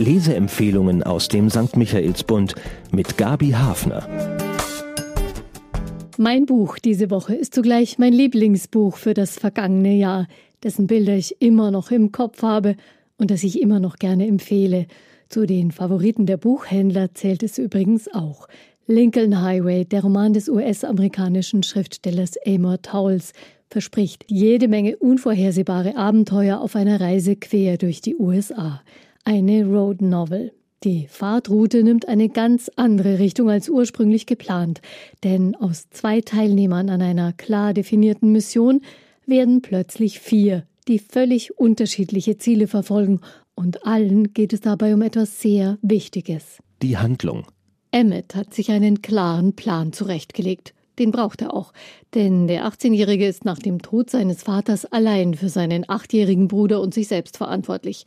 [0.00, 1.76] Leseempfehlungen aus dem St.
[1.76, 2.54] Michaelsbund
[2.90, 4.08] mit Gabi Hafner.
[6.16, 10.26] Mein Buch diese Woche ist zugleich mein Lieblingsbuch für das vergangene Jahr,
[10.62, 12.76] dessen Bilder ich immer noch im Kopf habe
[13.18, 14.86] und das ich immer noch gerne empfehle.
[15.28, 18.48] Zu den Favoriten der Buchhändler zählt es übrigens auch.
[18.86, 23.32] Lincoln Highway, der Roman des US-amerikanischen Schriftstellers Amor Towles,
[23.68, 28.80] verspricht jede Menge unvorhersehbare Abenteuer auf einer Reise quer durch die USA.
[29.24, 30.52] Eine Road Novel.
[30.82, 34.80] Die Fahrtroute nimmt eine ganz andere Richtung als ursprünglich geplant,
[35.24, 38.80] denn aus zwei Teilnehmern an einer klar definierten Mission
[39.26, 43.20] werden plötzlich vier, die völlig unterschiedliche Ziele verfolgen,
[43.54, 46.58] und allen geht es dabei um etwas sehr Wichtiges.
[46.80, 47.46] Die Handlung.
[47.92, 50.72] Emmett hat sich einen klaren Plan zurechtgelegt.
[50.98, 51.72] Den braucht er auch,
[52.14, 56.94] denn der 18-Jährige ist nach dem Tod seines Vaters allein für seinen achtjährigen Bruder und
[56.94, 58.06] sich selbst verantwortlich.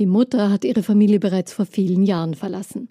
[0.00, 2.88] Die Mutter hat ihre Familie bereits vor vielen Jahren verlassen.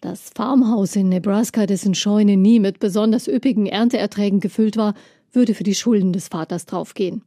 [0.00, 4.94] Das Farmhaus in Nebraska, dessen Scheune nie mit besonders üppigen Ernteerträgen gefüllt war,
[5.32, 7.22] würde für die Schulden des Vaters draufgehen.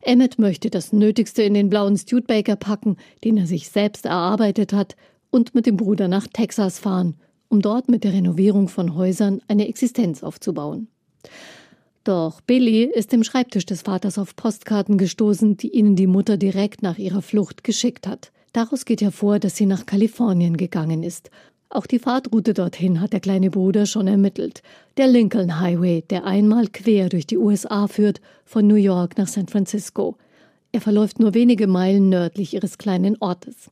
[0.00, 4.94] Emmett möchte das Nötigste in den blauen Studebaker packen, den er sich selbst erarbeitet hat,
[5.30, 7.16] und mit dem Bruder nach Texas fahren,
[7.48, 10.86] um dort mit der Renovierung von Häusern eine Existenz aufzubauen.
[12.04, 16.82] Doch Billy ist dem Schreibtisch des Vaters auf Postkarten gestoßen, die ihnen die Mutter direkt
[16.82, 18.30] nach ihrer Flucht geschickt hat.
[18.52, 21.30] Daraus geht hervor, dass sie nach Kalifornien gegangen ist.
[21.70, 24.62] Auch die Fahrtroute dorthin hat der kleine Bruder schon ermittelt.
[24.98, 29.48] Der Lincoln Highway, der einmal quer durch die USA führt, von New York nach San
[29.48, 30.16] Francisco.
[30.70, 33.70] Er verläuft nur wenige Meilen nördlich ihres kleinen Ortes.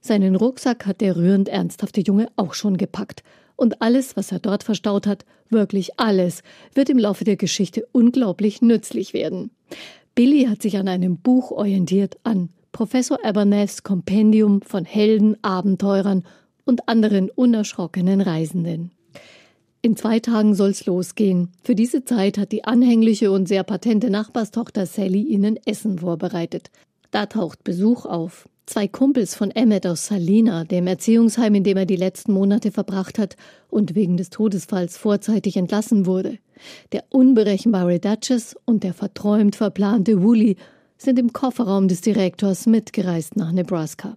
[0.00, 3.24] Seinen Rucksack hat der rührend ernsthafte Junge auch schon gepackt.
[3.56, 6.42] Und alles, was er dort verstaut hat, wirklich alles,
[6.72, 9.50] wird im Laufe der Geschichte unglaublich nützlich werden.
[10.14, 16.24] Billy hat sich an einem Buch orientiert, an Professor Aberneths Kompendium von Helden, Abenteurern
[16.64, 18.90] und anderen unerschrockenen Reisenden.
[19.80, 21.52] In zwei Tagen soll's losgehen.
[21.62, 26.72] Für diese Zeit hat die anhängliche und sehr patente Nachbarstochter Sally ihnen Essen vorbereitet.
[27.12, 28.48] Da taucht Besuch auf.
[28.66, 33.20] Zwei Kumpels von Emmet aus Salina, dem Erziehungsheim, in dem er die letzten Monate verbracht
[33.20, 33.36] hat
[33.68, 36.38] und wegen des Todesfalls vorzeitig entlassen wurde.
[36.90, 40.56] Der unberechenbare Duchess und der verträumt verplante Wooly
[40.96, 44.16] sind im Kofferraum des Direktors mitgereist nach Nebraska.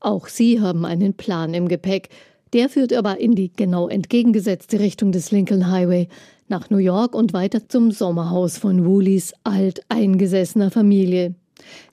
[0.00, 2.10] Auch sie haben einen Plan im Gepäck.
[2.52, 6.08] Der führt aber in die genau entgegengesetzte Richtung des Lincoln Highway,
[6.48, 11.34] nach New York und weiter zum Sommerhaus von Woolys alteingesessener Familie.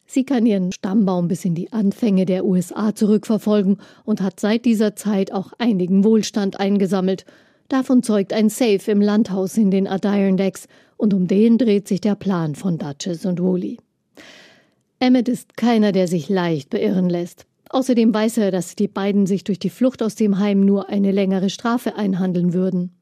[0.05, 4.95] Sie kann ihren Stammbaum bis in die Anfänge der USA zurückverfolgen und hat seit dieser
[4.95, 7.25] Zeit auch einigen Wohlstand eingesammelt.
[7.67, 10.67] Davon zeugt ein Safe im Landhaus in den Adirondacks,
[10.97, 13.77] und um den dreht sich der Plan von Duchess und Woolley.
[15.03, 17.45] Emmett ist keiner, der sich leicht beirren lässt.
[17.69, 21.11] Außerdem weiß er, dass die beiden sich durch die Flucht aus dem Heim nur eine
[21.11, 22.95] längere Strafe einhandeln würden.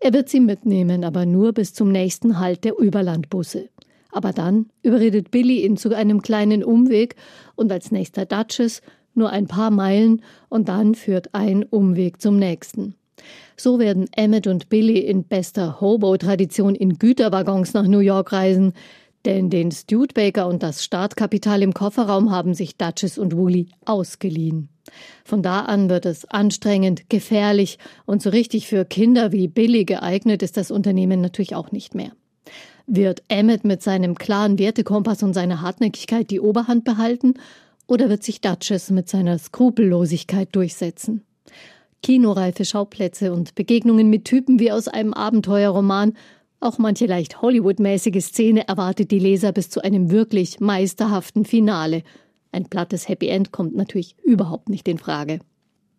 [0.00, 3.68] Er wird sie mitnehmen, aber nur bis zum nächsten Halt der Überlandbusse.
[4.10, 7.14] Aber dann überredet Billy ihn zu einem kleinen Umweg
[7.54, 8.82] und als nächster Duchess
[9.14, 12.96] nur ein paar Meilen und dann führt ein Umweg zum nächsten.
[13.56, 18.72] So werden Emmett und Billy in bester Hobo-Tradition in Güterwaggons nach New York reisen,
[19.24, 24.68] denn den Studebaker und das Startkapital im Kofferraum haben sich Duchess und Woolley ausgeliehen.
[25.24, 30.42] Von da an wird es anstrengend, gefährlich und so richtig für Kinder wie Billy geeignet
[30.42, 32.12] ist das Unternehmen natürlich auch nicht mehr.
[32.86, 37.34] Wird Emmett mit seinem klaren Wertekompass und seiner Hartnäckigkeit die Oberhand behalten
[37.86, 41.24] oder wird sich Duchess mit seiner Skrupellosigkeit durchsetzen?
[42.02, 46.14] Kinoreife Schauplätze und Begegnungen mit Typen wie aus einem Abenteuerroman,
[46.60, 52.02] auch manche leicht Hollywood-mäßige Szene erwartet die Leser bis zu einem wirklich meisterhaften Finale.
[52.52, 55.40] Ein plattes Happy End kommt natürlich überhaupt nicht in Frage.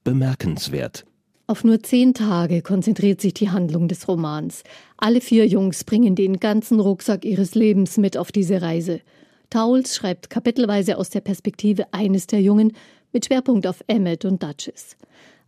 [0.03, 1.05] Bemerkenswert.
[1.47, 4.63] Auf nur zehn Tage konzentriert sich die Handlung des Romans.
[4.97, 9.01] Alle vier Jungs bringen den ganzen Rucksack ihres Lebens mit auf diese Reise.
[9.49, 12.73] Towles schreibt kapitelweise aus der Perspektive eines der Jungen
[13.11, 14.95] mit Schwerpunkt auf Emmet und Duchess.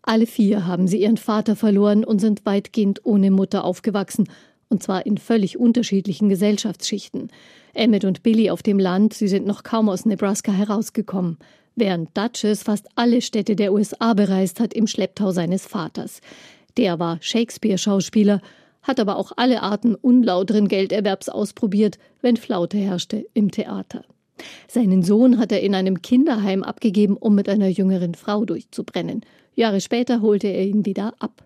[0.01, 4.27] Alle vier haben sie ihren Vater verloren und sind weitgehend ohne Mutter aufgewachsen,
[4.73, 7.29] und zwar in völlig unterschiedlichen Gesellschaftsschichten.
[7.73, 11.37] Emmet und Billy auf dem Land, sie sind noch kaum aus Nebraska herausgekommen
[11.75, 16.21] während Duchess fast alle Städte der USA bereist hat im Schlepptau seines Vaters.
[16.77, 18.41] Der war Shakespeare-Schauspieler,
[18.81, 24.03] hat aber auch alle Arten unlauteren Gelderwerbs ausprobiert, wenn Flaute herrschte im Theater.
[24.67, 29.21] Seinen Sohn hat er in einem Kinderheim abgegeben, um mit einer jüngeren Frau durchzubrennen.
[29.55, 31.45] Jahre später holte er ihn wieder ab.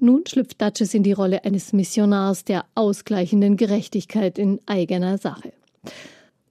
[0.00, 5.52] Nun schlüpft Duchess in die Rolle eines Missionars der ausgleichenden Gerechtigkeit in eigener Sache.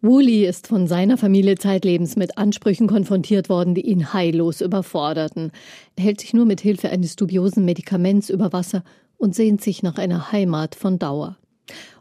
[0.02, 5.52] Wooly ist von seiner Familie zeitlebens mit Ansprüchen konfrontiert worden, die ihn heillos überforderten.
[5.98, 8.84] Er hält sich nur mit Hilfe eines dubiosen Medikaments über Wasser
[9.18, 11.38] und sehnt sich nach einer Heimat von Dauer.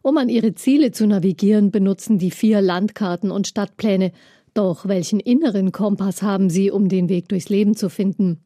[0.02, 4.12] Um an ihre Ziele zu navigieren, benutzen die vier Landkarten und Stadtpläne.
[4.54, 8.40] Doch welchen inneren Kompass haben sie, um den Weg durchs Leben zu finden?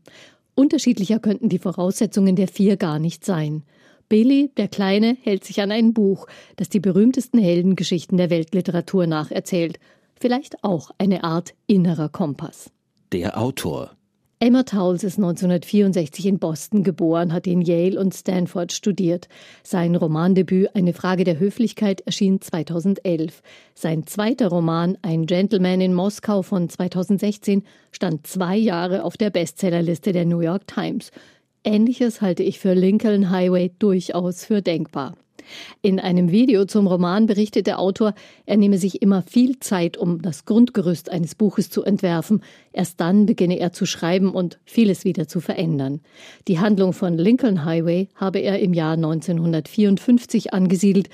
[0.55, 3.63] Unterschiedlicher könnten die Voraussetzungen der vier gar nicht sein.
[4.09, 6.27] Billy, der Kleine, hält sich an ein Buch,
[6.57, 9.79] das die berühmtesten Heldengeschichten der Weltliteratur nacherzählt.
[10.21, 12.71] Vielleicht auch eine Art innerer Kompass.
[13.13, 13.97] Der Autor
[14.43, 19.29] Emma Towles ist 1964 in Boston geboren, hat in Yale und Stanford studiert.
[19.63, 23.41] Sein Romandebüt Eine Frage der Höflichkeit erschien 2011.
[23.77, 27.63] Sein zweiter Roman Ein Gentleman in Moskau von 2016
[27.93, 31.13] stand zwei Jahre auf der Bestsellerliste der New York Times.
[31.63, 35.15] Ähnliches halte ich für Lincoln Highway durchaus für denkbar.
[35.81, 38.15] In einem Video zum Roman berichtet der Autor,
[38.47, 42.43] er nehme sich immer viel Zeit, um das Grundgerüst eines Buches zu entwerfen.
[42.73, 46.01] Erst dann beginne er zu schreiben und vieles wieder zu verändern.
[46.49, 51.09] Die Handlung von Lincoln Highway habe er im Jahr 1954 angesiedelt,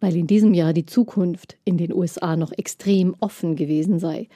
[0.00, 4.28] weil in diesem Jahr die Zukunft in den USA noch extrem offen gewesen sei.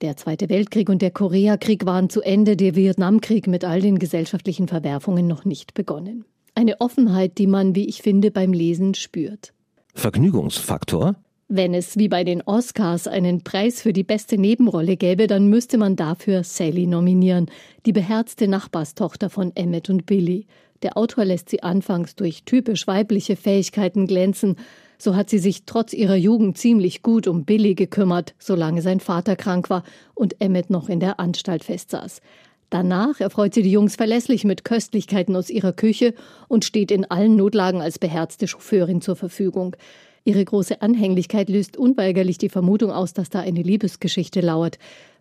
[0.00, 4.68] Der Zweite Weltkrieg und der Koreakrieg waren zu Ende, der Vietnamkrieg mit all den gesellschaftlichen
[4.68, 6.24] Verwerfungen noch nicht begonnen.
[6.56, 9.52] Eine Offenheit, die man, wie ich finde, beim Lesen spürt.
[9.94, 11.16] Vergnügungsfaktor?
[11.48, 15.78] Wenn es wie bei den Oscars einen Preis für die beste Nebenrolle gäbe, dann müsste
[15.78, 17.50] man dafür Sally nominieren,
[17.86, 20.46] die beherzte Nachbarstochter von Emmett und Billy.
[20.82, 24.56] Der Autor lässt sie anfangs durch typisch weibliche Fähigkeiten glänzen.
[24.96, 29.34] So hat sie sich trotz ihrer Jugend ziemlich gut um Billy gekümmert, solange sein Vater
[29.34, 29.82] krank war
[30.14, 32.20] und Emmett noch in der Anstalt festsaß.
[32.70, 36.14] Danach erfreut sie die Jungs verlässlich mit Köstlichkeiten aus ihrer Küche
[36.48, 39.76] und steht in allen Notlagen als beherzte Chauffeurin zur Verfügung.
[40.24, 44.78] Ihre große Anhänglichkeit löst unweigerlich die Vermutung aus, dass da eine Liebesgeschichte lauert,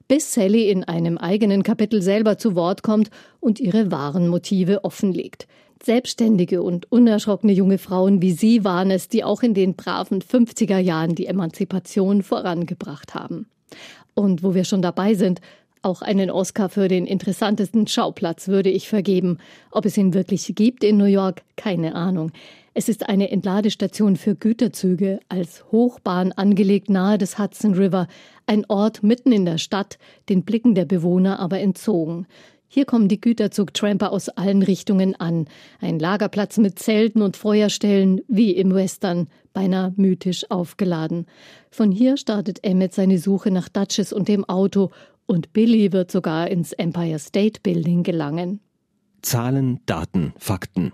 [0.07, 3.09] bis Sally in einem eigenen Kapitel selber zu Wort kommt
[3.39, 5.47] und ihre wahren Motive offenlegt.
[5.83, 10.77] Selbstständige und unerschrockene junge Frauen wie sie waren es, die auch in den braven 50er
[10.77, 13.47] Jahren die Emanzipation vorangebracht haben.
[14.13, 15.41] Und wo wir schon dabei sind,
[15.83, 19.37] auch einen Oscar für den interessantesten Schauplatz würde ich vergeben.
[19.71, 22.31] Ob es ihn wirklich gibt in New York, keine Ahnung.
[22.73, 28.07] Es ist eine Entladestation für Güterzüge, als Hochbahn angelegt nahe des Hudson River,
[28.47, 32.25] ein Ort mitten in der Stadt, den Blicken der Bewohner aber entzogen.
[32.67, 35.45] Hier kommen die Güterzugtramper aus allen Richtungen an.
[35.79, 41.27] Ein Lagerplatz mit Zelten und Feuerstellen, wie im Western, beinahe mythisch aufgeladen.
[41.69, 44.89] Von hier startet Emmett seine Suche nach Duchess und dem Auto
[45.25, 48.59] und Billy wird sogar ins Empire State Building gelangen.
[49.21, 50.91] Zahlen, Daten, Fakten.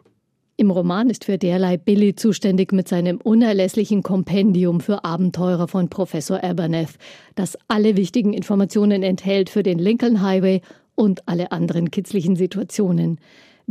[0.60, 6.44] Im Roman ist für derlei Billy zuständig mit seinem unerlässlichen Kompendium für Abenteurer von Professor
[6.44, 6.98] Aberneth,
[7.36, 10.62] das alle wichtigen Informationen enthält für den Lincoln Highway
[10.96, 13.20] und alle anderen kitzlichen Situationen.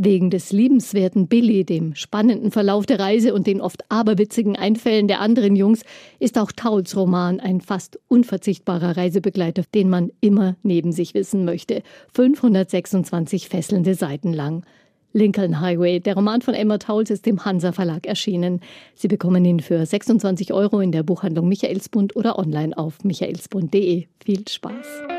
[0.01, 5.19] Wegen des liebenswerten Billy, dem spannenden Verlauf der Reise und den oft aberwitzigen Einfällen der
[5.19, 5.81] anderen Jungs
[6.19, 11.83] ist auch Tauls Roman ein fast unverzichtbarer Reisebegleiter, den man immer neben sich wissen möchte.
[12.13, 14.63] 526 fesselnde Seiten lang.
[15.11, 18.61] Lincoln Highway, der Roman von Emma Tauls, ist im Hansa Verlag erschienen.
[18.95, 24.05] Sie bekommen ihn für 26 Euro in der Buchhandlung Michaelsbund oder online auf michaelsbund.de.
[24.23, 25.18] Viel Spaß.